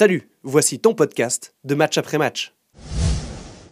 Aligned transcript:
Salut, 0.00 0.30
voici 0.44 0.78
ton 0.78 0.94
podcast 0.94 1.56
de 1.64 1.74
match 1.74 1.98
après 1.98 2.18
match. 2.18 2.54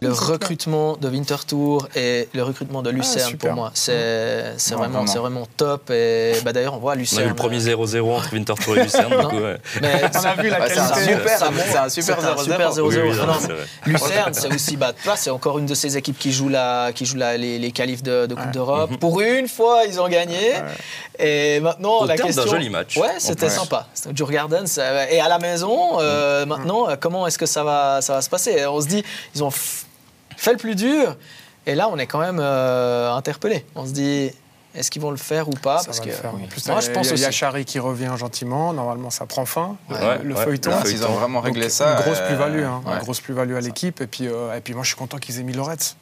Le 0.01 0.11
recrutement 0.13 0.95
de 0.97 1.09
Winterthur 1.09 1.87
et 1.95 2.29
le 2.33 2.43
recrutement 2.43 2.81
de 2.83 2.89
Lucerne, 2.91 3.29
super. 3.29 3.49
pour 3.51 3.55
moi, 3.55 3.71
c'est 3.73 4.53
vraiment, 4.71 4.87
vraiment. 4.89 5.07
c'est 5.07 5.17
vraiment 5.19 5.47
top. 5.57 5.89
Et 5.89 6.33
bah, 6.45 6.53
d'ailleurs, 6.53 6.75
on 6.75 6.77
voit 6.77 6.91
On 6.91 6.95
a 6.95 6.99
Lucerne. 6.99 7.25
eu 7.25 7.29
le 7.29 7.35
premier 7.35 7.59
0-0 7.59 8.01
entre 8.15 8.33
Winterthur 8.33 8.77
et 8.77 8.83
Lucerne, 8.83 9.19
du 9.19 9.27
coup, 9.27 9.37
ouais. 9.39 9.57
Mais 9.81 10.01
On 10.15 10.25
a 10.25 10.35
vu 10.35 10.49
la 10.49 10.59
Ouais, 10.59 10.69
c'est 10.69 10.79
un 10.79 10.89
qualité. 10.89 11.13
c'est 11.27 11.77
un 11.77 11.89
super 11.89 12.17
C'est 12.19 12.27
un 12.27 12.35
0-0. 12.35 12.43
super 12.43 12.71
0-0. 12.71 12.81
Oui, 12.87 12.95
oui, 13.11 13.17
Ah 13.21 13.25
non, 13.25 13.33
c'est 13.39 13.47
vrai. 13.53 13.63
Lucerne, 13.85 14.33
c'est 14.33 14.53
aussi, 14.53 14.77
bah, 14.77 14.91
vois, 15.03 15.15
c'est 15.15 15.29
encore 15.31 15.57
une 15.59 15.65
de 15.65 15.73
ces 15.75 15.97
équipes 15.97 16.17
qui 16.19 16.31
joue, 16.31 16.49
la, 16.49 16.91
qui 16.93 17.05
joue 17.05 17.17
la- 17.17 17.37
les, 17.37 17.57
les 17.57 17.71
qualifs 17.71 18.03
de, 18.03 18.25
de 18.27 18.35
Coupe 18.35 18.45
Ouais. 18.45 18.51
d'Europe. 18.51 18.91
Mhm. 18.91 18.97
Pour 18.99 19.19
une 19.21 19.47
fois, 19.47 19.81
ils 19.87 19.99
ont 19.99 20.07
gagné. 20.07 20.53
Et 21.19 21.59
maintenant, 21.59 22.01
Au 22.01 22.05
la 22.05 22.15
terme 22.15 22.29
d'un 22.29 22.35
question. 22.35 22.51
joli 22.51 22.69
match. 22.69 22.97
Ouais, 22.97 23.15
c'était 23.17 23.49
sympa. 23.49 23.87
Djurgården, 24.13 24.67
ça- 24.67 25.09
Et 25.11 25.19
à 25.19 25.27
la 25.27 25.39
maison, 25.39 25.99
euh, 25.99 26.43
Mhm. 26.43 26.49
maintenant, 26.49 26.89
euh, 26.89 26.95
comment 26.99 27.25
est-ce 27.25 27.37
que 27.39 27.47
ça 27.47 27.63
va, 27.63 28.01
ça 28.01 28.13
va 28.13 28.21
se 28.21 28.29
passer? 28.29 28.65
On 28.67 28.79
se 28.79 28.87
dit, 28.87 29.03
ils 29.35 29.43
ont 29.43 29.51
f- 30.37 30.41
fait 30.41 30.51
le 30.51 30.57
plus 30.57 30.75
dur. 30.75 31.15
Et 31.65 31.75
là, 31.75 31.89
on 31.89 31.97
est 31.97 32.07
quand 32.07 32.19
même 32.19 32.39
euh, 32.39 33.11
interpellé. 33.13 33.65
On 33.75 33.85
se 33.85 33.91
dit, 33.91 34.31
est-ce 34.75 34.89
qu'ils 34.91 35.01
vont 35.01 35.11
le 35.11 35.17
faire 35.17 35.47
ou 35.49 35.51
pas? 35.51 35.79
Ça 35.79 35.85
Parce 35.87 35.99
que 35.99 36.09
faire. 36.11 36.31
Plus, 36.49 36.65
moi, 36.67 36.79
je 36.79 36.87
y 36.87 36.89
a- 36.89 36.93
pense 36.93 37.09
il 37.11 37.19
y 37.19 37.25
a. 37.25 37.31
Chari 37.31 37.65
qui 37.65 37.79
revient 37.79 38.11
gentiment. 38.17 38.71
Normalement, 38.73 39.09
ça 39.09 39.25
prend 39.25 39.45
fin. 39.45 39.75
Ouais, 39.89 40.19
le 40.23 40.33
ouais. 40.35 40.43
feuilleton. 40.43 40.69
Là, 40.71 40.83
ils 40.89 41.05
ont 41.05 41.11
vraiment 41.13 41.39
Donc, 41.39 41.45
réglé 41.47 41.69
ça. 41.69 41.91
Une 41.97 42.03
grosse 42.03 42.19
euh, 42.19 42.27
plus-value, 42.27 42.63
hein, 42.63 42.81
ouais. 42.85 42.93
une 42.93 42.99
grosse 42.99 43.19
plus-value 43.19 43.55
à 43.55 43.61
l'équipe. 43.61 43.99
Et 44.01 44.07
puis, 44.07 44.27
euh, 44.27 44.55
et 44.55 44.61
puis 44.61 44.73
moi, 44.73 44.83
je 44.83 44.87
suis 44.89 44.95
content 44.97 45.17
qu'ils 45.17 45.39
aient 45.39 45.43
mis 45.43 45.53
Loretz. 45.53 45.95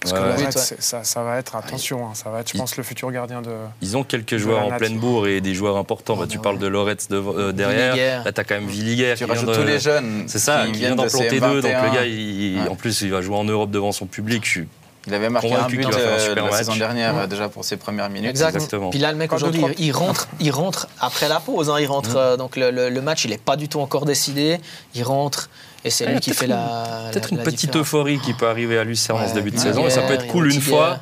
Parce 0.00 0.12
Ouais, 0.12 0.44
que 0.46 0.80
ça, 0.80 1.02
ça 1.02 1.22
va 1.24 1.38
être, 1.38 1.56
attention, 1.56 2.06
hein, 2.06 2.10
ça 2.14 2.30
va 2.30 2.40
être, 2.40 2.52
je 2.52 2.56
pense, 2.58 2.76
le 2.76 2.84
futur 2.84 3.10
gardien 3.10 3.42
de. 3.42 3.50
Ils 3.82 3.96
ont 3.96 4.04
quelques 4.04 4.34
De 4.34 4.38
joueurs 4.38 4.64
en 4.64 4.70
pleine 4.76 4.96
bourre 4.98 5.26
et 5.26 5.40
des 5.40 5.54
joueurs 5.54 5.76
importants. 5.76 6.14
Oh, 6.16 6.20
Bah, 6.20 6.26
tu 6.28 6.38
mais 6.38 6.42
parles 6.44 6.58
de 6.58 6.68
Loretz 6.68 7.08
de- 7.08 7.16
euh, 7.16 7.52
derrière. 7.52 8.24
Là, 8.24 8.32
tu 8.32 8.40
as 8.40 8.44
quand 8.44 8.54
même 8.54 8.68
Villiers. 8.68 9.14
Tu 9.16 9.18
qui 9.18 9.24
vient 9.24 9.34
rajoutes 9.34 9.48
de- 9.50 9.54
tous 9.56 9.64
les 9.66 9.80
jeunes. 9.80 10.24
C'est 10.28 10.38
ça, 10.38 10.66
qui, 10.66 10.72
vient 10.78 10.94
d'en 10.94 11.04
de 11.04 11.08
planter 11.10 11.28
CM21. 11.40 11.50
deux. 11.52 11.60
Donc 11.62 11.72
le 11.72 11.94
gars, 11.94 12.04
il- 12.06 12.60
Ouais. 12.62 12.68
en 12.68 12.76
plus, 12.76 13.00
il 13.02 13.10
va 13.10 13.22
jouer 13.22 13.36
en 13.36 13.44
Europe 13.44 13.70
devant 13.72 13.90
son 13.92 14.06
public. 14.06 14.44
Je 14.44 14.50
suis 14.50 14.68
Il 15.08 15.14
avait 15.14 15.28
marqué 15.30 15.52
un 15.52 15.66
but 15.66 15.84
euh, 15.86 16.18
super 16.18 16.44
la 16.44 16.50
match. 16.50 16.58
saison 16.58 16.76
dernière, 16.76 17.14
Ouais. 17.14 17.22
euh, 17.22 17.26
déjà 17.26 17.48
pour 17.48 17.64
ses 17.64 17.76
premières 17.76 18.08
minutes. 18.10 18.30
Exact. 18.30 18.54
Exactement. 18.54 18.90
Puis 18.90 18.98
là, 18.98 19.10
le 19.12 19.18
mec 19.18 19.32
aujourd'hui, 19.32 19.62
il 19.78 19.92
rentre, 19.92 20.28
il 20.40 20.50
rentre 20.50 20.86
après 21.00 21.28
la 21.28 21.40
pause. 21.40 21.70
hein, 21.70 21.76
il 21.80 21.86
rentre, 21.86 22.16
euh, 22.16 22.36
donc 22.36 22.56
le, 22.56 22.70
le- 22.70 22.90
le 22.90 23.00
match, 23.02 23.24
il 23.24 23.30
n'est 23.30 23.38
pas 23.38 23.56
du 23.56 23.68
tout 23.68 23.80
encore 23.80 24.04
décidé. 24.04 24.58
Il 24.94 25.02
rentre 25.02 25.48
et 25.84 25.90
c'est 25.90 26.06
Ouais, 26.06 26.12
lui 26.14 26.20
qui 26.20 26.32
fait 26.32 26.46
la. 26.46 27.08
Peut-être 27.12 27.30
une 27.32 27.38
la 27.38 27.44
petite 27.44 27.60
différence. 27.60 27.80
euphorie 27.86 28.18
qui 28.20 28.34
peut 28.34 28.48
arriver 28.48 28.78
à 28.78 28.84
Lucerne 28.84 29.20
en 29.22 29.28
ce 29.28 29.34
début 29.34 29.50
de 29.50 29.58
saison. 29.58 29.86
Et 29.86 29.90
ça 29.90 30.02
peut 30.02 30.14
être 30.14 30.26
cool 30.28 30.52
une 30.52 30.60
fois 30.60 30.98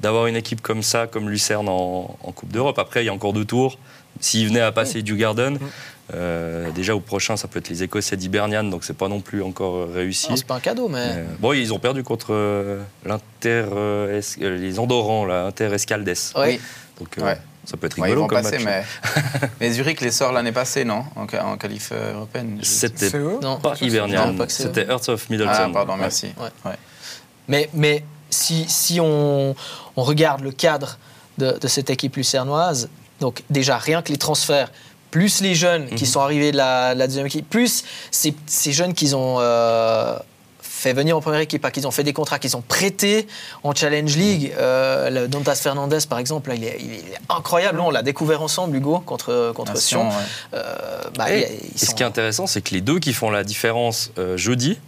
d'avoir 0.00 0.26
une 0.26 0.36
équipe 0.36 0.62
comme 0.62 0.82
ça, 0.82 1.06
comme 1.06 1.28
Lucerne 1.28 1.68
en, 1.68 2.16
en 2.22 2.32
Coupe 2.32 2.50
d'Europe. 2.50 2.78
Après, 2.78 3.02
il 3.02 3.06
y 3.06 3.10
a 3.10 3.12
encore 3.12 3.32
deux 3.34 3.44
tours. 3.44 3.76
S'il 4.18 4.48
venait 4.48 4.60
à 4.60 4.72
passer 4.72 5.02
du 5.02 5.16
Garden, 5.16 5.58
euh, 6.12 6.70
déjà 6.72 6.94
au 6.94 7.00
prochain, 7.00 7.36
ça 7.36 7.46
peut 7.48 7.58
être 7.60 7.68
les 7.68 7.82
Écossais 7.82 8.16
d'Hibernian, 8.16 8.64
donc 8.64 8.84
c'est 8.84 8.96
pas 8.96 9.08
non 9.08 9.20
plus 9.20 9.42
encore 9.42 9.76
euh, 9.76 9.90
réussi. 9.94 10.28
Non, 10.30 10.36
c'est 10.36 10.46
pas 10.46 10.56
un 10.56 10.60
cadeau, 10.60 10.88
mais. 10.88 10.98
Euh, 11.10 11.24
bon, 11.38 11.52
ils 11.52 11.72
ont 11.72 11.78
perdu 11.78 12.02
contre 12.02 12.28
euh, 12.34 12.82
l'Inter, 13.06 13.64
euh, 13.72 14.18
Es- 14.18 14.38
les 14.40 14.78
Andorrans, 14.78 15.24
là, 15.24 15.46
Inter 15.46 15.72
Escaldes. 15.72 16.12
Ouais. 16.36 16.60
Donc 16.98 17.16
euh, 17.18 17.22
Ouais. 17.24 17.38
ça 17.64 17.76
peut 17.76 17.86
être 17.86 17.96
Ouais, 17.98 18.08
ils 18.08 18.12
rigolo 18.12 18.22
vont 18.22 18.26
comme 18.26 18.42
passer, 18.42 18.58
match. 18.58 18.84
mais... 19.04 19.48
mais 19.60 19.70
Zurich 19.72 20.00
les 20.00 20.10
sort 20.10 20.32
l'année 20.32 20.52
passée, 20.52 20.84
non 20.84 21.04
En, 21.16 21.22
en 21.22 21.56
qualif 21.56 21.92
européenne? 21.92 22.58
C'était 22.62 23.10
pas 23.10 23.74
Hibernian, 23.80 24.34
c'était 24.48 24.86
Hearts 24.86 25.08
of 25.08 25.30
Middleton. 25.30 25.52
Ah, 25.54 25.70
pardon, 25.72 25.92
Ouais. 25.94 26.00
merci. 26.00 26.26
Ouais. 26.38 26.48
Ouais. 26.70 26.76
Mais, 27.48 27.70
mais 27.72 28.04
si, 28.28 28.64
si 28.68 29.00
on, 29.00 29.54
on 29.96 30.02
regarde 30.02 30.42
le 30.42 30.50
cadre 30.52 30.98
de, 31.38 31.52
de 31.58 31.68
cette 31.68 31.88
équipe 31.88 32.16
lucernoise, 32.16 32.88
donc 33.20 33.42
déjà 33.50 33.78
rien 33.78 34.02
que 34.02 34.10
les 34.12 34.18
transferts, 34.18 34.70
plus 35.10 35.40
les 35.40 35.54
jeunes 35.54 35.86
qui 35.88 36.04
Mhm. 36.04 36.10
sont 36.10 36.20
arrivés 36.20 36.52
de 36.52 36.56
la, 36.56 36.94
de 36.94 36.98
la 36.98 37.06
deuxième 37.06 37.26
équipe, 37.26 37.48
plus 37.48 37.84
ces, 38.10 38.34
ces 38.46 38.72
jeunes 38.72 38.94
qu'ils 38.94 39.16
ont 39.16 39.36
euh, 39.40 40.16
fait 40.62 40.92
venir 40.92 41.16
en 41.16 41.20
première 41.20 41.40
équipe, 41.40 41.64
hein, 41.64 41.70
qu'ils 41.70 41.86
ont 41.86 41.90
fait 41.90 42.04
des 42.04 42.12
contrats, 42.12 42.38
qu'ils 42.38 42.56
ont 42.56 42.62
prêtés 42.62 43.26
en 43.64 43.74
Challenge 43.74 44.16
League. 44.16 44.52
Euh, 44.56 45.10
le 45.10 45.28
Dantas 45.28 45.56
Fernandez, 45.56 45.98
par 46.08 46.18
exemple, 46.18 46.48
là, 46.50 46.54
il, 46.54 46.64
est, 46.64 46.76
il 46.80 46.92
est 46.92 47.18
incroyable. 47.28 47.80
On 47.80 47.90
l'a 47.90 48.02
découvert 48.02 48.40
ensemble, 48.40 48.76
Hugo, 48.76 49.00
contre, 49.00 49.52
contre 49.54 49.76
Sion. 49.76 50.08
ouais. 50.08 50.14
Euh, 50.54 50.74
bah, 51.18 51.30
Et, 51.34 51.48
ils 51.74 51.82
et 51.82 51.86
ce 51.86 51.94
qui 51.94 52.02
est 52.02 52.06
intéressant, 52.06 52.46
c'est 52.46 52.62
que 52.62 52.72
les 52.74 52.80
deux 52.80 52.98
qui 52.98 53.12
font 53.12 53.30
la 53.30 53.44
différence 53.44 54.10
jeudi, 54.36 54.78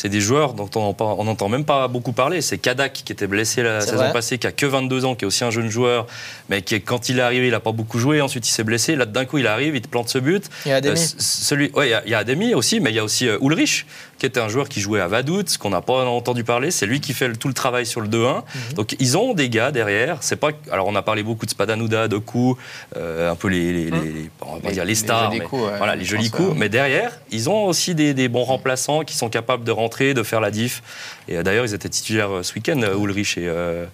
c'est 0.00 0.08
des 0.08 0.22
joueurs 0.22 0.54
dont 0.54 0.70
on 0.76 1.24
n'entend 1.24 1.50
même 1.50 1.66
pas 1.66 1.86
beaucoup 1.86 2.12
parler. 2.12 2.40
C'est 2.40 2.56
Kadak 2.56 2.94
qui 3.04 3.12
était 3.12 3.26
blessé 3.26 3.62
la 3.62 3.82
saison 3.82 3.96
vrai. 3.96 4.12
passée, 4.14 4.38
qui 4.38 4.46
a 4.46 4.52
que 4.52 4.64
22 4.64 5.04
ans, 5.04 5.14
qui 5.14 5.24
est 5.24 5.26
aussi 5.26 5.44
un 5.44 5.50
jeune 5.50 5.68
joueur, 5.68 6.06
mais 6.48 6.62
qui, 6.62 6.80
quand 6.80 7.10
il 7.10 7.18
est 7.18 7.22
arrivé, 7.22 7.48
il 7.48 7.50
n'a 7.50 7.60
pas 7.60 7.72
beaucoup 7.72 7.98
joué. 7.98 8.22
Ensuite, 8.22 8.48
il 8.48 8.50
s'est 8.50 8.64
blessé. 8.64 8.96
Là, 8.96 9.04
d'un 9.04 9.26
coup, 9.26 9.36
il 9.36 9.46
arrive, 9.46 9.76
il 9.76 9.82
te 9.82 9.88
plante 9.88 10.08
ce 10.08 10.16
but. 10.18 10.44
Il 10.64 10.70
y 10.70 10.72
a 10.72 10.76
Ademi. 10.76 10.98
Euh, 10.98 11.04
celui, 11.18 11.70
ouais, 11.72 11.88
il 11.88 11.90
y 11.90 11.94
a- 11.94 12.02
il 12.06 12.10
y, 12.12 12.14
a 12.14 12.18
Ademi 12.18 12.54
aussi, 12.54 12.80
mais 12.80 12.88
il 12.90 12.96
y 12.96 12.98
a 12.98 13.04
aussi 13.04 13.28
euh, 13.28 13.36
Ulrich, 13.42 13.84
qui 14.18 14.24
était 14.24 14.40
un 14.40 14.48
joueur 14.48 14.70
qui 14.70 14.80
jouait 14.80 15.00
à 15.00 15.06
Vaduz, 15.06 15.58
qu'on 15.58 15.68
n'a 15.70 15.82
pas 15.82 16.04
entendu 16.06 16.44
parler. 16.44 16.70
C'est 16.70 16.86
lui 16.86 17.00
qui 17.00 17.12
fait 17.12 17.28
le- 17.28 17.36
tout 17.36 17.48
le 17.48 17.54
travail 17.54 17.84
sur 17.84 18.00
le 18.00 18.08
2-1. 18.08 18.36
Mhm. 18.54 18.74
Donc 18.76 18.96
ils 18.98 19.18
ont 19.18 19.34
des 19.34 19.50
gars 19.50 19.70
derrière. 19.70 20.16
C'est 20.22 20.36
pas. 20.36 20.50
Alors 20.72 20.86
on 20.86 20.94
a 20.96 21.02
parlé 21.02 21.22
beaucoup 21.22 21.44
de 21.44 21.50
Spadanouda, 21.50 22.08
de 22.08 22.16
coups, 22.16 22.58
un 22.96 23.34
peu 23.34 23.48
les, 23.48 23.72
les, 23.72 23.84
les- 23.84 23.90
les- 23.90 24.30
on 24.40 24.54
va 24.54 24.60
pas 24.60 24.68
Les- 24.68 24.74
dire 24.74 24.84
les 24.84 24.90
les 24.90 24.94
stars, 24.94 25.26
jolis 25.26 25.38
mais 25.40 25.44
coups, 25.44 25.62
ouais, 25.64 25.76
voilà 25.78 25.94
les 25.94 26.00
les 26.00 26.06
jolis 26.06 26.30
coups. 26.30 26.54
Mais 26.56 26.68
derrière, 26.70 27.12
ils 27.30 27.50
ont 27.50 27.64
aussi 27.66 27.94
des, 27.94 28.14
des 28.14 28.28
bons 28.28 28.44
remplaçants 28.44 29.04
qui 29.04 29.14
sont 29.16 29.28
capables 29.28 29.64
de 29.64 29.70
rentrer, 29.72 29.89
de 29.98 30.22
faire 30.22 30.40
la 30.40 30.50
diff. 30.50 30.82
Et 31.28 31.36
euh, 31.36 31.42
d'ailleurs, 31.42 31.64
ils 31.66 31.74
étaient 31.74 31.88
titulaires 31.88 32.30
euh, 32.36 32.42
ce 32.42 32.54
week-end, 32.54 32.80
euh, 32.82 32.96
Ulrich 32.96 33.36
et. 33.38 33.46
euh, 33.48 33.84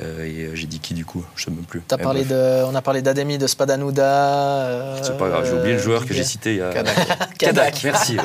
euh, 0.00 0.24
et, 0.24 0.44
euh, 0.44 0.50
j'ai 0.54 0.66
dit 0.68 0.78
qui 0.78 0.94
du 0.94 1.04
coup 1.04 1.24
Je 1.34 1.44
sais 1.44 1.50
même 1.50 1.64
plus. 1.64 1.80
Parlé 1.80 2.24
de, 2.24 2.62
on 2.64 2.74
a 2.76 2.82
parlé 2.82 3.02
d'Ademi, 3.02 3.36
de 3.36 3.48
Spadanouda. 3.48 4.04
euh, 4.04 4.96
C'est 5.02 5.16
pas 5.18 5.28
grave, 5.28 5.44
j'ai 5.46 5.52
oublié 5.58 5.74
le 5.74 5.80
joueur 5.82 6.06
que 6.06 6.14
j'ai 6.14 6.22
cité. 6.22 6.52
il 6.52 6.58
y 6.58 6.62
a- 6.62 6.70
Kadak. 6.72 6.96
Kadak. 7.38 7.80
Merci. 7.84 8.16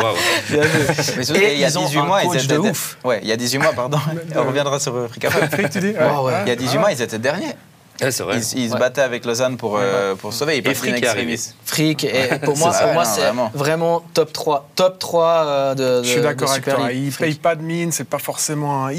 Mais 1.17 1.23
Et 1.41 1.53
il 1.55 1.59
y 1.59 1.65
a 1.65 1.69
ils 1.69 1.79
ont 1.79 1.85
18 1.85 1.97
un 1.99 2.03
mois, 2.05 2.21
ils 2.23 2.35
étaient. 2.43 2.53
de 2.53 2.59
ouf. 2.59 2.97
Ouais, 3.03 3.19
il 3.23 3.27
y 3.27 3.31
a 3.31 3.37
18 3.37 3.57
mois, 3.57 3.73
pardon. 3.73 3.97
On 4.35 4.43
reviendra 4.43 4.79
sur. 4.79 5.09
Frick, 5.09 5.69
tu 5.71 5.79
dis 5.79 5.87
Ouais, 5.87 5.93
ouais. 6.23 6.33
Il 6.45 6.49
y 6.49 6.51
a 6.51 6.55
18 6.55 6.77
mois, 6.77 6.91
ils 6.91 7.01
étaient 7.01 7.17
derniers. 7.19 7.55
Ouais, 8.03 8.11
c'est 8.11 8.23
vrai. 8.23 8.37
Ils, 8.37 8.59
ils 8.65 8.71
se 8.71 8.77
battaient 8.77 9.01
avec 9.01 9.25
Lausanne 9.25 9.57
pour, 9.57 9.77
euh, 9.79 10.15
pour 10.15 10.33
sauver. 10.33 10.57
Ils 10.57 10.67
Et 10.67 10.73
Frick 10.73 11.03
est 11.03 11.07
arrivé. 11.07 11.33
extremis. 11.33 11.55
Frick, 11.65 12.03
et 12.03 12.39
pour 12.43 12.57
moi, 12.57 12.73
C'est 12.73 12.83
pour 12.83 12.93
moi 12.93 13.05
c'est 13.05 13.21
vraiment. 13.21 13.51
vraiment. 13.53 14.03
top 14.13 14.31
3. 14.33 14.69
Top 14.75 14.99
3 14.99 15.25
euh, 15.25 15.75
de, 15.75 15.99
de 15.99 16.03
Je 16.03 16.09
suis 16.09 16.21
d'accord 16.21 16.51
avec 16.51 16.65
toi. 16.65 16.91
Il 16.91 17.11
Frick. 17.11 17.27
paye 17.27 17.35
pas 17.39 17.55
de 17.55 17.61
mine, 17.61 17.91
c'est 17.91 18.03
pas 18.07 18.19
forcément 18.19 18.85
un 18.87 18.91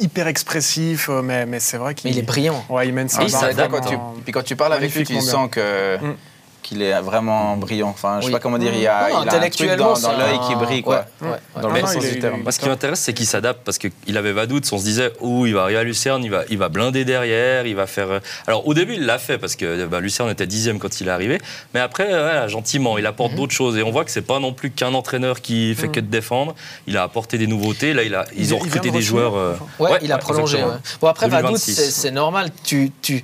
hyper 0.00 0.26
expressif, 0.28 1.08
euh, 1.10 1.20
mais, 1.22 1.44
mais 1.46 1.60
c'est 1.60 1.76
vrai 1.76 1.94
qu'il 1.94 2.10
Mais 2.10 2.16
il 2.16 2.18
est 2.20 2.22
brillant. 2.22 2.64
Ouais, 2.70 2.88
il 2.88 2.94
mène 2.94 3.08
sa 3.08 3.22
Et 3.22 3.26
il 3.26 3.32
barre 3.32 3.68
Quand 3.68 3.80
tu, 3.80 3.96
puis 4.24 4.32
quand 4.32 4.42
tu 4.42 4.56
parles 4.56 4.72
avec 4.72 4.94
lui, 4.94 5.04
tu 5.04 5.20
sens 5.20 5.48
que 5.50 5.96
Mm. 5.98 6.14
Qu'il 6.62 6.82
est 6.82 7.00
vraiment 7.00 7.56
brillant. 7.56 7.88
Enfin, 7.88 8.16
je 8.18 8.22
sais 8.22 8.26
Oui. 8.26 8.32
pas 8.32 8.38
comment 8.40 8.58
dire, 8.58 8.72
il 8.74 8.80
y 8.80 8.86
a, 8.86 9.02
Non, 9.02 9.06
il 9.08 9.12
a 9.12 9.16
un 9.16 9.20
truc 9.20 9.32
intellectuellement, 9.34 9.84
dans, 9.84 9.90
dans 9.92 9.96
c'est 9.96 10.16
l'œil 10.16 10.38
un- 10.40 10.48
qui 10.48 10.54
brille, 10.54 10.82
quoi. 10.82 11.04
Ouais, 11.20 11.28
ouais, 11.28 11.32
ouais. 11.32 11.62
Dans 11.62 11.68
le 11.68 11.74
Ah 11.76 11.80
bon 11.80 11.86
non, 11.86 11.92
sens 11.92 12.04
du 12.04 12.18
terme. 12.18 12.42
Moi, 12.42 12.52
ce 12.52 12.60
qui 12.60 12.68
m'intéresse, 12.68 13.00
c'est 13.00 13.12
qu'il 13.14 13.26
s'adapte 13.26 13.60
parce 13.64 13.78
qu'il 13.78 14.16
avait 14.16 14.32
Vaduz. 14.32 14.60
On 14.72 14.78
se 14.78 14.84
disait, 14.84 15.12
oh, 15.20 15.46
il 15.46 15.54
va 15.54 15.62
arriver 15.62 15.78
à 15.78 15.84
Lucerne, 15.84 16.22
il 16.24 16.30
va, 16.30 16.42
il 16.50 16.58
va 16.58 16.68
blinder 16.68 17.04
derrière, 17.04 17.66
il 17.66 17.74
va 17.76 17.86
faire. 17.86 18.10
euh, 18.10 18.20
Alors, 18.46 18.66
au 18.66 18.74
début, 18.74 18.94
il 18.94 19.06
l'a 19.06 19.18
fait 19.18 19.38
parce 19.38 19.56
que 19.56 19.86
bah, 19.86 20.00
Lucerne 20.00 20.30
était 20.30 20.46
dixième 20.46 20.78
quand 20.78 21.00
il 21.00 21.08
est 21.08 21.10
arrivé. 21.10 21.38
Mais 21.74 21.80
après, 21.80 22.12
euh, 22.12 22.22
voilà, 22.22 22.48
gentiment, 22.48 22.98
il 22.98 23.06
apporte 23.06 23.34
d'autres 23.34 23.54
choses. 23.54 23.76
Et 23.76 23.82
on 23.82 23.90
voit 23.90 24.04
que 24.04 24.10
c'est 24.10 24.20
pas 24.22 24.38
non 24.38 24.52
plus 24.52 24.70
qu'un 24.70 24.94
entraîneur 24.94 25.40
qui 25.40 25.74
fait 25.74 25.88
que 25.88 26.00
de 26.00 26.06
défendre. 26.06 26.54
Il 26.86 26.96
a 26.96 27.02
apporté 27.02 27.38
des 27.38 27.46
nouveautés. 27.46 27.94
Là, 27.94 28.02
il 28.02 28.14
a, 28.14 28.24
ils 28.36 28.46
Il- 28.46 28.54
ont 28.54 28.58
il 28.58 28.62
recruté 28.64 28.90
de 28.90 28.94
des 28.94 29.02
joueurs. 29.02 29.36
euh. 29.36 29.54
Ouais, 29.78 29.92
Ouais, 29.92 29.98
il 30.02 30.12
a 30.12 30.18
prolongé. 30.18 30.58
exactement. 30.58 30.74
ouais. 30.76 30.98
Bon, 31.00 31.08
après, 31.08 31.28
Vaduz, 31.28 31.42
2026. 31.48 31.74
c'est 31.74 31.90
c'est 31.90 32.10
normal. 32.10 32.50
Tu, 32.64 32.92
tu 33.02 33.22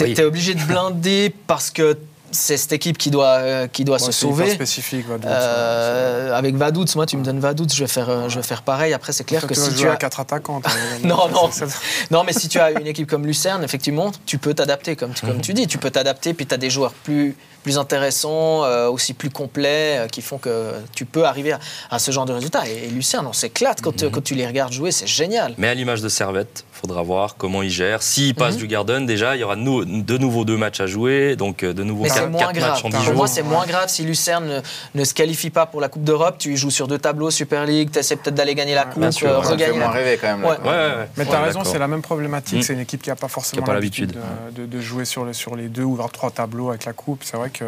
Oui. 0.00 0.14
t'es 0.14 0.22
obligé 0.24 0.54
de 0.54 0.62
blinder 0.62 1.34
parce 1.46 1.70
que 1.70 1.98
c'est 2.30 2.56
cette 2.56 2.72
équipe 2.72 2.98
qui 2.98 3.10
doit, 3.10 3.38
euh, 3.38 3.66
qui 3.68 3.84
doit 3.84 3.98
se 3.98 4.12
sauver. 4.12 4.50
spécifique. 4.50 5.06
Vaduz, 5.08 5.26
Euh, 5.30 6.34
avec 6.36 6.56
Vaduz, 6.56 6.94
moi, 6.96 7.06
tu 7.06 7.16
me 7.16 7.24
donnes 7.24 7.40
Vaduz, 7.40 7.66
je 7.74 7.80
vais 7.84 7.88
faire, 7.88 8.08
euh, 8.10 8.28
je 8.28 8.36
vais 8.36 8.42
faire 8.42 8.62
pareil. 8.62 8.92
Après, 8.92 9.12
c'est 9.12 9.24
clair 9.24 9.46
que 9.46 9.54
tu 9.54 9.60
vas 9.60 9.66
si 9.70 9.74
tu 9.74 9.88
à 9.88 9.92
as. 9.92 9.96
quatre 9.96 10.20
attaquants. 10.20 10.60
Non, 11.04 11.28
non. 11.28 11.50
Non, 12.10 12.24
mais 12.24 12.32
si 12.32 12.48
tu 12.48 12.58
as 12.58 12.72
une 12.72 12.86
équipe 12.86 13.08
comme 13.08 13.26
Lucerne, 13.26 13.62
effectivement, 13.64 14.10
tu 14.26 14.38
peux 14.38 14.54
t'adapter, 14.54 14.96
comme, 14.96 15.12
tu- 15.12 15.26
comme 15.26 15.40
tu 15.40 15.54
dis. 15.54 15.66
Tu 15.66 15.78
peux 15.78 15.90
t'adapter, 15.90 16.34
puis 16.34 16.46
tu 16.46 16.54
as 16.54 16.58
des 16.58 16.70
joueurs 16.70 16.92
plus, 16.92 17.36
plus 17.62 17.78
intéressants, 17.78 18.64
euh, 18.64 18.88
aussi 18.88 19.14
plus 19.14 19.30
complets, 19.30 19.98
euh, 19.98 20.06
qui 20.08 20.22
font 20.22 20.38
que 20.38 20.72
tu 20.94 21.04
peux 21.04 21.24
arriver 21.24 21.52
à, 21.52 21.58
à 21.90 21.98
ce 21.98 22.10
genre 22.10 22.24
de 22.26 22.32
résultat. 22.32 22.68
Et, 22.68 22.86
et 22.86 22.88
Lucerne, 22.88 23.26
on 23.26 23.32
s'éclate 23.32 23.80
quand, 23.80 24.08
quand 24.10 24.22
tu 24.22 24.34
les 24.34 24.46
regardes 24.46 24.72
jouer, 24.72 24.90
c'est 24.90 25.06
génial. 25.06 25.54
Mais 25.58 25.68
à 25.68 25.74
l'image 25.74 26.00
de 26.02 26.08
Servette, 26.08 26.64
faudra 26.72 27.02
voir 27.02 27.36
comment 27.36 27.62
il 27.62 27.70
gère. 27.70 28.02
S'il 28.02 28.34
passe 28.34 28.54
Mhm. 28.54 28.58
du 28.60 28.66
Garden, 28.68 29.06
déjà, 29.06 29.36
il 29.36 29.40
y 29.40 29.44
aura 29.44 29.56
de, 29.56 29.60
nou- 29.60 29.84
de 29.84 30.18
nouveau 30.18 30.44
deux 30.44 30.56
matchs 30.56 30.80
à 30.80 30.86
jouer, 30.86 31.36
donc 31.36 31.64
de 31.64 31.82
nouveau 31.82 32.04
Mais 32.04 32.10
c'est 32.20 32.26
moins 32.28 32.52
grave. 32.52 32.80
Pour 32.80 32.90
jours. 33.02 33.14
moi, 33.14 33.26
c'est 33.26 33.42
moins 33.42 33.66
grave 33.66 33.88
si 33.88 34.02
Lucerne 34.04 34.46
ne, 34.46 34.60
ne 35.00 35.04
se 35.04 35.14
qualifie 35.14 35.50
pas 35.50 35.66
pour 35.66 35.80
la 35.80 35.88
Coupe 35.88 36.04
d'Europe. 36.04 36.36
Tu 36.38 36.56
joues 36.56 36.70
sur 36.70 36.88
deux 36.88 36.98
tableaux, 36.98 37.30
Super 37.30 37.64
League, 37.66 37.90
tu 37.92 37.98
essaies 37.98 38.16
peut-être 38.16 38.34
d'aller 38.34 38.54
gagner 38.54 38.74
la 38.74 38.84
Coupe, 38.84 39.10
sûr, 39.10 39.28
euh, 39.28 39.38
regagner 39.40 39.72
moins 39.78 39.86
la 39.86 39.90
rêver 39.90 40.18
quand 40.20 40.28
même. 40.28 40.42
là, 40.42 40.48
Ouais. 40.50 40.56
quoi. 40.62 40.72
Ouais, 40.72 40.78
ouais, 40.78 40.84
ouais. 40.96 41.08
Mais 41.16 41.24
tu 41.24 41.30
Ouais, 41.30 41.36
as 41.36 41.40
raison, 41.42 41.64
c'est 41.64 41.78
la 41.78 41.88
même 41.88 42.02
problématique. 42.02 42.58
Mm. 42.58 42.62
C'est 42.62 42.72
une 42.74 42.80
équipe 42.80 43.02
qui 43.02 43.10
n'a 43.10 43.16
pas 43.16 43.28
forcément 43.28 43.66
l'habitude 43.72 44.16
de, 44.54 44.62
de- 44.62 44.66
de 44.66 44.80
jouer 44.80 45.04
sur, 45.04 45.24
le- 45.24 45.32
sur 45.32 45.56
les 45.56 45.68
deux 45.68 45.82
ou 45.84 45.98
trois 46.12 46.30
tableaux 46.30 46.70
avec 46.70 46.84
la 46.84 46.92
coupe. 46.92 47.22
C'est 47.24 47.36
vrai 47.36 47.50
que 47.50 47.64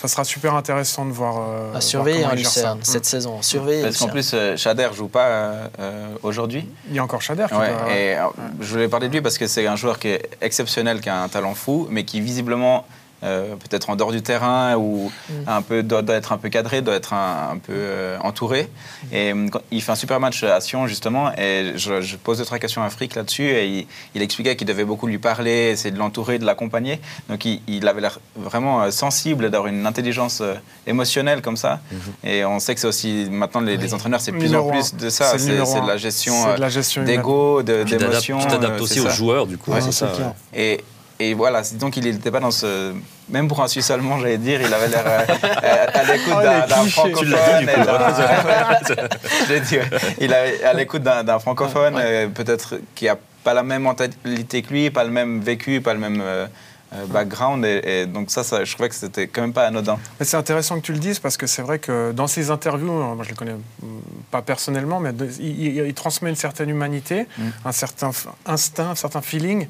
ça 0.00 0.08
sera 0.08 0.24
super 0.24 0.54
intéressant 0.54 1.06
de 1.06 1.12
voir. 1.12 1.36
euh, 1.38 1.74
à 1.74 1.80
surveiller 1.80 2.24
hein. 2.24 2.34
Lucerne 2.34 2.78
Mm. 2.80 2.84
cette 2.84 3.06
saison. 3.06 3.40
Surveiller. 3.40 3.82
Parce 3.84 3.96
qu'en 3.96 4.08
plus, 4.08 4.32
euh, 4.34 4.54
Shader 4.56 4.88
joue 4.94 5.08
pas 5.08 5.26
euh, 5.28 6.06
aujourd'hui. 6.22 6.68
Il 6.90 6.94
y 6.94 6.98
a 6.98 7.02
encore 7.04 7.22
Chader 7.22 7.46
qui 7.48 7.54
Ouais, 7.54 7.68
doit- 7.68 7.94
et 7.94 8.16
euh, 8.18 8.22
je 8.60 8.70
voulais 8.72 8.88
parler 8.88 9.08
de 9.08 9.14
lui 9.14 9.22
parce 9.22 9.38
que 9.38 9.46
c'est 9.46 9.66
un 9.66 9.76
joueur 9.76 9.98
qui 9.98 10.08
est 10.08 10.28
exceptionnel, 10.42 11.00
qui 11.00 11.08
a 11.08 11.22
un 11.22 11.28
talent 11.28 11.54
fou, 11.54 11.86
mais 11.90 12.04
qui 12.04 12.20
visiblement 12.20 12.84
euh, 13.24 13.54
peut-être 13.56 13.90
en 13.90 13.96
dehors 13.96 14.12
du 14.12 14.22
terrain 14.22 14.76
ou 14.76 15.10
Mm. 15.28 15.32
un 15.48 15.62
peu 15.62 15.82
doit, 15.82 16.02
doit 16.02 16.14
être 16.16 16.32
un 16.32 16.36
peu 16.38 16.48
cadré, 16.50 16.82
doit 16.82 16.94
être 16.94 17.12
un, 17.14 17.50
un 17.52 17.58
peu 17.58 17.72
euh, 17.74 18.18
entouré. 18.20 18.68
Et 19.12 19.32
euh, 19.32 19.48
quand- 19.50 19.60
il 19.70 19.80
fait 19.82 19.92
un 19.92 19.96
super 19.96 20.20
match 20.20 20.42
à 20.44 20.60
Sion 20.60 20.86
justement 20.86 21.32
et 21.36 21.72
je, 21.76 22.00
je 22.00 22.16
pose 22.16 22.38
deux 22.38 22.44
trois 22.44 22.58
questions 22.58 22.82
à 22.82 22.90
Frick 22.90 23.14
là-dessus 23.14 23.44
et 23.48 23.66
il, 23.66 23.86
il 24.14 24.22
expliquait 24.22 24.56
qu'il 24.56 24.66
devait 24.66 24.84
beaucoup 24.84 25.06
lui 25.06 25.18
parler, 25.18 25.70
essayer 25.70 25.90
de 25.90 25.98
l'entourer, 25.98 26.38
de 26.38 26.44
l'accompagner. 26.44 27.00
Donc 27.28 27.44
il, 27.44 27.60
il 27.68 27.86
avait 27.88 28.00
l'air 28.00 28.18
vraiment 28.36 28.82
euh, 28.82 28.90
sensible, 28.90 29.50
d'avoir 29.50 29.68
une 29.72 29.86
intelligence 29.86 30.42
émotionnelle 30.86 31.40
comme 31.42 31.56
ça. 31.56 31.80
Et 32.22 32.44
on 32.44 32.58
sait 32.58 32.74
que 32.74 32.80
c'est 32.80 32.86
aussi 32.86 33.26
maintenant 33.30 33.60
les, 33.60 33.94
entraîneurs, 33.94 34.20
c'est 34.20 34.32
plus 34.32 34.42
Numéro 34.44 34.68
en 34.68 34.72
plus 34.72 34.92
un. 34.92 34.96
de 35.04 35.08
ça. 35.08 35.38
C'est 35.38 35.50
de 35.56 36.60
la 36.60 36.68
gestion 36.68 37.02
d'ego, 37.04 37.62
d'émotion. 37.62 38.38
tu 38.38 38.46
t'adaptes 38.46 38.80
aussi 38.80 39.00
aux 39.00 39.10
joueurs, 39.10 39.46
du 39.46 39.58
coup. 39.58 39.72
Ouais, 39.72 39.80
c'est 39.80 39.92
ça. 39.92 40.08
Et, 40.54 40.82
et 41.20 41.34
voilà, 41.34 41.62
donc 41.74 41.96
il 41.96 42.04
n'était 42.04 42.30
pas 42.30 42.40
dans 42.40 42.50
ce. 42.50 42.92
Même 43.28 43.48
pour 43.48 43.62
un 43.62 43.68
Suisse 43.68 43.90
allemand, 43.90 44.18
j'allais 44.18 44.36
dire, 44.38 44.60
il 44.60 44.72
avait 44.74 44.88
l'air 44.88 45.04
euh, 45.06 45.86
à 45.94 46.02
l'écoute 46.04 46.34
Oh, 46.36 46.42
d'un 46.68 46.86
francophone. 46.86 47.18
Tu 47.18 47.24
l'as 47.30 47.60
dit, 47.60 47.64
du 47.66 47.70
et 47.70 47.74
coup. 47.74 48.94
d'un- 48.94 49.08
J'ai 49.48 49.60
dit, 49.60 49.76
ouais. 49.78 49.88
Il 50.20 50.32
est 50.32 50.64
à 50.64 50.72
l'écoute 50.74 51.02
d'un 51.02 51.24
d'un 51.24 51.38
francophone, 51.38 51.94
euh, 51.98 52.28
peut-être 52.28 52.80
qui 52.94 53.08
a 53.08 53.16
pas 53.42 53.54
la 53.54 53.62
même 53.62 53.82
mentalité 53.82 54.62
que 54.62 54.72
lui, 54.72 54.90
pas 54.90 55.04
le 55.04 55.10
même 55.10 55.40
vécu, 55.40 55.80
pas 55.80 55.94
le 55.94 56.00
même 56.00 56.20
euh, 56.20 56.46
euh, 56.94 57.06
background. 57.06 57.64
Et, 57.64 57.80
et 58.02 58.06
donc 58.06 58.30
ça, 58.30 58.42
ça, 58.44 58.64
je 58.64 58.72
trouvais 58.74 58.88
que 58.88 58.94
c'était 58.94 59.26
quand 59.28 59.40
même 59.42 59.52
pas 59.52 59.66
anodin. 59.66 59.98
Mais 60.18 60.26
c'est 60.26 60.36
intéressant 60.36 60.76
que 60.76 60.84
tu 60.84 60.92
le 60.92 60.98
dises 60.98 61.18
parce 61.18 61.36
que 61.36 61.46
c'est 61.46 61.62
vrai 61.62 61.78
que 61.78 62.12
dans 62.12 62.26
ses 62.26 62.50
interviews, 62.50 62.90
moi 62.92 63.24
je 63.24 63.30
le 63.30 63.36
connais 63.36 63.54
mm, 63.54 63.86
pas 64.30 64.42
personnellement, 64.42 65.00
mais 65.00 65.10
il, 65.40 65.66
il- 65.78 65.86
il 65.86 65.94
transmet 65.94 66.28
une 66.30 66.36
certaine 66.36 66.68
humanité, 66.70 67.26
Mm. 67.38 67.42
un 67.64 67.72
certain 67.72 68.10
instinct, 68.46 68.90
un 68.90 68.94
certain 68.96 69.22
feeling. 69.22 69.66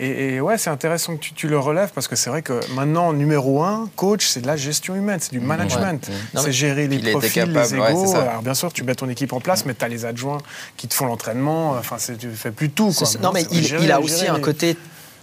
Et, 0.00 0.34
et 0.34 0.40
ouais, 0.40 0.58
c'est 0.58 0.70
intéressant 0.70 1.14
que 1.16 1.20
tu, 1.20 1.34
tu 1.34 1.46
le 1.48 1.58
relèves 1.58 1.90
parce 1.94 2.08
que 2.08 2.16
c'est 2.16 2.28
vrai 2.30 2.42
que 2.42 2.58
maintenant, 2.74 3.12
numéro 3.12 3.62
un, 3.62 3.88
coach, 3.96 4.26
c'est 4.26 4.40
de 4.40 4.46
la 4.46 4.56
gestion 4.56 4.96
humaine, 4.96 5.18
c'est 5.20 5.32
du 5.32 5.40
management. 5.40 6.10
C'est 6.36 6.52
gérer 6.52 6.88
les 6.88 6.98
profils, 7.12 7.32
capable, 7.32 7.74
les 7.74 7.80
ouais, 7.80 8.06
ça. 8.06 8.22
Alors 8.22 8.42
bien 8.42 8.54
sûr, 8.54 8.72
tu 8.72 8.82
mets 8.82 8.94
ton 8.94 9.08
équipe 9.08 9.32
en 9.32 9.40
place, 9.40 9.64
mais 9.66 9.74
tu 9.74 9.84
as 9.84 9.88
les 9.88 10.04
adjoints 10.04 10.38
qui 10.76 10.88
te 10.88 10.94
font 10.94 11.06
l'entraînement. 11.06 11.72
Enfin, 11.78 11.96
tu 12.18 12.28
fais 12.30 12.50
plus 12.50 12.70
tout. 12.70 12.92
Quoi. 12.92 13.08
Non, 13.22 13.30
mais 13.32 13.44
il, 13.52 13.64
gérer- 13.64 13.84
il 13.84 13.92
a 13.92 14.00
gérer 14.00 14.04
aussi 14.04 14.26
un 14.28 14.40
côté 14.40 14.76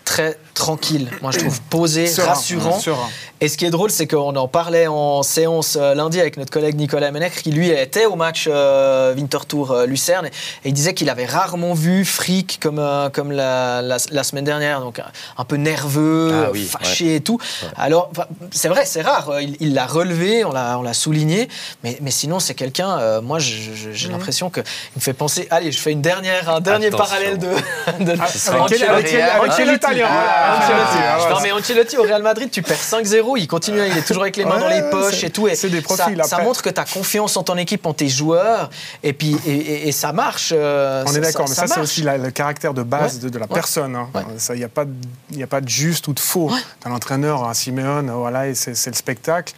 très 0.05 0.37
tranquille, 0.53 1.09
moi 1.21 1.31
je 1.31 1.39
trouve, 1.39 1.61
posé, 1.69 2.07
Serein, 2.07 2.29
rassurant. 2.29 2.79
serein. 2.79 3.07
Et 3.43 3.47
ce 3.47 3.57
qui 3.57 3.65
est 3.65 3.71
drôle, 3.71 3.89
c'est 3.89 4.05
qu'on 4.05 4.35
en 4.35 4.47
parlait 4.47 4.85
en 4.85 5.23
séance 5.23 5.75
euh, 5.79 5.95
lundi 5.95 6.19
avec 6.21 6.37
notre 6.37 6.51
collègue 6.51 6.75
Nicolas 6.75 7.09
Menec, 7.09 7.33
qui 7.41 7.49
lui 7.51 7.69
était 7.69 8.05
au 8.05 8.15
match 8.15 8.47
euh, 8.47 9.15
Winterthur 9.15 9.71
euh, 9.71 9.85
Lucerne, 9.87 10.27
et 10.27 10.69
il 10.69 10.73
disait 10.73 10.93
qu'il 10.93 11.09
avait 11.09 11.25
rarement 11.25 11.73
vu 11.73 12.05
Frick 12.05 12.59
comme, 12.61 12.77
euh, 12.77 13.09
comme 13.09 13.31
la, 13.31 13.81
la- 13.81 13.97
la 14.11 14.23
semaine 14.23 14.43
dernière, 14.43 14.81
donc 14.81 15.01
un, 15.37 15.43
peu 15.43 15.55
nerveux, 15.55 16.31
Ah 16.45 16.49
oui, 16.53 16.65
fâché 16.65 17.15
et 17.15 17.21
tout. 17.21 17.39
Alors, 17.77 18.11
c'est 18.51 18.67
vrai, 18.67 18.85
c'est 18.85 19.01
rare, 19.01 19.31
il 19.59 19.73
l'a 19.73 19.87
relevé, 19.87 20.45
on 20.45 20.51
l'a 20.51 20.77
on 20.77 20.83
l'a 20.83 20.93
souligné, 20.93 21.49
mais, 21.83 21.97
mais 22.01 22.11
sinon, 22.11 22.39
c'est 22.39 22.53
quelqu'un, 22.53 22.99
euh, 22.99 23.21
moi 23.21 23.39
j'ai 23.39 23.71
Mhm. 24.05 24.11
l'impression 24.11 24.51
qu'il 24.51 24.63
me 24.95 25.01
fait 25.01 25.13
penser, 25.13 25.47
allez, 25.49 25.71
je 25.71 25.79
fais 25.79 25.91
une 25.91 26.01
dernière, 26.03 26.47
un 26.47 26.59
dernier 26.61 26.87
Attention. 26.87 27.05
parallèle 27.05 27.37
de. 27.39 27.47
de 27.47 28.15
Ah, 28.21 28.27
quel, 28.69 28.77
quel- 28.77 29.03
quel 29.03 29.49
Ancelotti. 29.49 29.75
italien 29.75 30.07
Ah, 30.07 30.59
voilà, 30.67 30.85
ah, 31.17 31.29
Ancelotti 31.61 31.97
au 31.97 32.03
Real 32.03 32.23
Madrid, 32.23 32.49
tu 32.49 32.61
perds 32.63 32.77
5-0, 32.81 33.37
il 33.37 33.47
continue, 33.47 33.79
il 33.87 33.95
est 33.97 34.01
toujours 34.01 34.23
avec 34.23 34.35
les 34.35 34.45
mains 34.45 34.59
dans 34.59 34.67
les 34.67 34.81
poches 34.89 35.23
et 35.23 35.29
tout. 35.29 35.47
Et 35.47 35.55
c'est 35.55 35.69
des 35.69 35.81
ça, 35.81 35.83
profils, 35.95 36.17
ça 36.25 36.35
après. 36.37 36.43
montre 36.45 36.61
que 36.63 36.69
tu 36.69 36.81
as 36.81 36.85
confiance 36.85 37.37
en 37.37 37.43
ton 37.43 37.55
équipe, 37.57 37.85
en 37.85 37.93
tes 37.93 38.09
joueurs, 38.09 38.69
et 39.03 39.13
puis 39.13 39.37
et, 39.45 39.51
et- 39.55 39.87
et 39.87 39.91
ça 39.91 40.11
marche. 40.11 40.51
euh, 40.55 41.03
On 41.05 41.11
ça- 41.11 41.17
est 41.17 41.21
d'accord, 41.21 41.45
mais 41.47 41.55
ça, 41.55 41.67
c'est 41.67 41.79
aussi 41.79 42.01
la- 42.01 42.17
le 42.17 42.31
caractère 42.31 42.73
de 42.73 42.81
base 42.83 43.15
Ouais. 43.15 43.21
de, 43.23 43.29
de 43.29 43.37
la 43.39 43.45
Ouais. 43.45 43.53
personne. 43.53 43.95
hein. 43.95 44.09
Il 44.49 44.55
n'y 44.55 44.63
a, 44.63 44.69
pas 44.69 44.85
de- 44.85 45.43
a 45.43 45.47
pas 45.47 45.61
de 45.61 45.69
juste 45.69 46.07
ou 46.07 46.13
de 46.13 46.19
faux. 46.19 46.51
T'as 46.79 46.89
l'entraîneur, 46.89 47.47
un 47.47 47.53
Simeone, 47.53 48.09
voilà, 48.09 48.47
et 48.47 48.55
c'est 48.55 48.75
c'est 48.75 48.89
le 48.89 48.95
spectacle, 48.95 49.53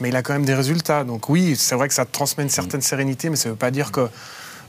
mais 0.00 0.10
il 0.10 0.16
a 0.16 0.22
quand 0.22 0.32
même 0.34 0.44
des 0.44 0.54
résultats. 0.54 1.02
Donc 1.02 1.28
oui, 1.28 1.56
c'est 1.56 1.74
vrai 1.74 1.88
que 1.88 1.94
ça 1.94 2.04
te 2.04 2.12
transmet 2.12 2.44
une 2.44 2.50
certaine 2.50 2.82
sérénité, 2.82 3.30
mais 3.30 3.36
ça 3.36 3.48
ne 3.48 3.54
veut 3.54 3.58
pas 3.58 3.70
dire 3.72 3.90
que 3.90 4.08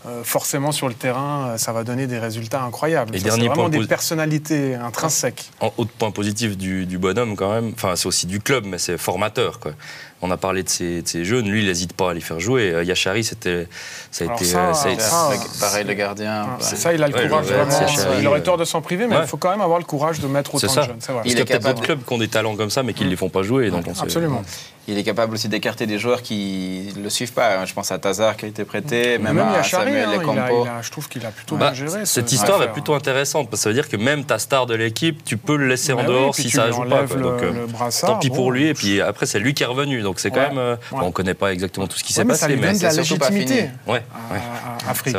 euh, 0.05 0.23
forcément 0.23 0.71
sur 0.71 0.87
le 0.87 0.93
terrain, 0.93 1.49
euh, 1.49 1.57
ça 1.57 1.73
va 1.73 1.83
donner 1.83 2.07
des 2.07 2.19
résultats 2.19 2.63
incroyables. 2.63 3.15
Et 3.15 3.19
Ça, 3.19 3.25
dernier 3.25 3.41
c'est 3.43 3.47
vraiment 3.47 3.69
point 3.69 3.79
des 3.79 3.87
personnalités 3.87 4.75
intrinsèques. 4.75 5.51
En 5.59 5.73
autre 5.77 5.91
point 5.91 6.11
positif 6.11 6.57
du, 6.57 6.85
du 6.85 6.97
bonhomme, 6.97 7.35
quand 7.35 7.51
même, 7.51 7.71
enfin, 7.73 7.95
c'est 7.95 8.07
aussi 8.07 8.25
du 8.25 8.39
club, 8.39 8.65
mais 8.65 8.77
c'est 8.77 8.97
formateur. 8.97 9.59
Quoi. 9.59 9.73
On 10.21 10.31
a 10.31 10.37
parlé 10.37 10.63
de 10.63 10.69
ces, 10.69 11.01
de 11.01 11.07
ces 11.07 11.23
jeunes, 11.23 11.47
lui, 11.49 11.61
il 11.61 11.67
n'hésite 11.67 11.93
pas 11.93 12.11
à 12.11 12.13
les 12.13 12.19
faire 12.19 12.41
jouer. 12.41 12.71
Euh, 12.73 12.83
Yachari, 12.83 13.23
c'était, 13.23 13.67
ça 14.11 14.25
a 14.25 14.27
Alors 14.27 14.37
été. 14.37 14.45
ça, 14.49 14.59
euh, 14.69 14.73
ça 14.73 14.79
a 14.79 14.91
alors 14.91 14.93
été- 14.95 15.01
ça, 15.03 15.29
Le- 15.55 15.59
pareil, 15.61 15.85
le 15.85 15.93
gardien. 15.93 16.43
Ouais. 16.43 16.49
ça, 16.75 16.93
il 16.93 17.01
a 17.01 17.07
le 17.07 17.15
Ouais, 17.15 17.27
courage 17.29 17.45
vraiment. 17.45 18.19
il 18.19 18.27
aurait 18.27 18.43
tort 18.43 18.57
de 18.57 18.65
s'en 18.65 18.81
priver, 18.81 19.07
mais 19.07 19.15
ouais. 19.15 19.21
il 19.23 19.27
faut 19.29 19.37
quand 19.37 19.51
même 19.51 19.61
avoir 19.61 19.79
le 19.79 19.85
courage 19.85 20.19
de 20.19 20.27
mettre 20.27 20.51
C'est 20.59 20.65
autant 20.65 20.73
ça. 20.75 20.81
de 20.81 20.85
jeunes. 20.87 20.95
C'est 20.99 21.13
vrai. 21.13 21.21
Il 21.23 21.31
y 21.31 21.41
a 21.41 21.45
peut-être 21.45 21.47
d'autres 21.61 21.63
capable- 21.75 21.85
clubs 21.85 22.03
qui 22.05 22.13
ont 22.13 22.17
des 22.17 22.27
talents 22.27 22.55
comme 22.57 22.69
ça, 22.69 22.83
mais 22.83 22.93
qui 22.93 23.05
ne 23.05 23.09
les 23.09 23.15
font 23.15 23.29
pas 23.29 23.43
jouer. 23.43 23.69
Donc 23.71 23.85
on 23.87 23.97
Absolument. 24.01 24.43
Il 24.87 24.97
est 24.97 25.03
capable 25.03 25.35
aussi 25.35 25.47
d'écarter 25.49 25.85
des 25.85 25.99
joueurs 25.99 26.23
qui 26.23 26.91
ne 26.97 27.03
le 27.03 27.09
suivent 27.11 27.33
pas. 27.33 27.63
Je 27.63 27.73
pense 27.75 27.91
à 27.91 27.99
Tazar 27.99 28.35
qui 28.35 28.45
a 28.45 28.47
été 28.47 28.65
prêté, 28.65 29.19
même, 29.19 29.35
Même 29.35 29.47
à 29.49 29.57
Yachari, 29.57 29.85
Samuel 29.85 30.03
hein, 30.05 30.11
il 30.11 30.15
a- 30.15 30.17
Lecompo. 30.19 30.63
il 30.65 30.67
a- 30.67 30.81
je 30.81 30.89
trouve 30.89 31.07
qu'il 31.07 31.23
a 31.27 31.29
plutôt 31.29 31.57
Bah, 31.57 31.71
bien 31.71 31.85
géré. 31.87 32.05
cette 32.07 32.27
ce- 32.27 32.33
histoire 32.35 32.63
est 32.63 32.71
plutôt 32.71 32.95
intéressante 32.95 33.51
parce 33.51 33.59
que 33.61 33.63
ça 33.65 33.69
veut 33.69 33.75
dire 33.75 33.87
que 33.87 33.97
même 33.97 34.23
ta 34.25 34.39
star 34.39 34.65
de 34.65 34.73
l'équipe, 34.73 35.23
tu 35.23 35.37
peux 35.37 35.57
le 35.57 35.67
laisser 35.67 35.93
en 35.93 35.97
Bah 35.97 36.03
oui, 36.07 36.13
dehors 36.15 36.35
si 36.35 36.49
ça 36.49 36.65
lui 36.67 36.73
joue 36.73 36.85
pas. 36.85 37.03
Donc, 37.03 37.43
euh, 37.43 37.67
tant 38.01 38.17
pis 38.17 38.31
pour 38.31 38.51
lui. 38.51 38.65
Et 38.65 38.73
puis 38.73 38.99
après, 38.99 39.27
c'est 39.27 39.37
lui 39.37 39.53
qui 39.53 39.61
est 39.61 39.67
revenu. 39.67 40.01
Donc 40.09 40.19
c'est 40.19 40.31
quand 40.31 40.37
Ouais, 40.39 40.49
même. 40.49 40.57
euh, 40.57 40.75
ouais. 40.91 40.99
bon, 41.01 41.05
on 41.05 41.11
connaît 41.11 41.35
pas 41.35 41.53
exactement 41.53 41.85
tout 41.85 41.95
ce 41.95 42.03
qui 42.03 42.13
s'est 42.13 42.23
mais 42.23 42.33
ça 42.33 42.47
passé, 42.47 42.53
lui 42.55 42.61
donne 42.61 42.71
mais 42.71 42.77
de 42.79 42.83
la 42.83 42.89
c'est 42.89 43.03
surtout 43.03 43.19
pas 43.19 43.29
légitimité 43.29 43.67
fini. 43.67 43.93
ouais, 43.93 44.03
à, 44.31 44.35
à- 44.35 44.87
à 44.87 44.89
Afrique. 44.89 45.15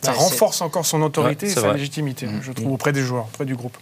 Ça 0.00 0.12
renforce 0.12 0.60
encore 0.60 0.86
son 0.86 1.02
autorité 1.02 1.46
Ouais, 1.46 1.52
et 1.52 1.54
sa 1.56 1.60
vrai. 1.62 1.72
légitimité, 1.74 2.26
Mm. 2.26 2.40
je 2.40 2.52
trouve, 2.52 2.70
auprès 2.72 2.92
des 2.92 3.02
joueurs, 3.02 3.24
auprès 3.32 3.44
du 3.44 3.56
groupe. 3.56 3.76